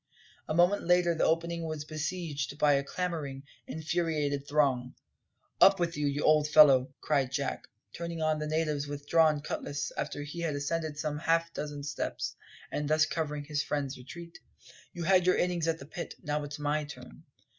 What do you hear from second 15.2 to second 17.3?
your innings at the pit; now it's my turn."